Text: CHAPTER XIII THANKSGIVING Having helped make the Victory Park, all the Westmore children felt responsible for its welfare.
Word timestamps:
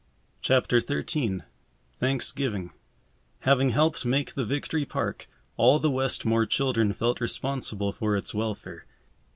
CHAPTER 0.41 0.79
XIII 0.79 1.41
THANKSGIVING 1.99 2.71
Having 3.41 3.69
helped 3.69 4.03
make 4.03 4.33
the 4.33 4.45
Victory 4.45 4.83
Park, 4.83 5.27
all 5.57 5.77
the 5.77 5.91
Westmore 5.91 6.47
children 6.47 6.91
felt 6.91 7.21
responsible 7.21 7.91
for 7.91 8.17
its 8.17 8.33
welfare. 8.33 8.87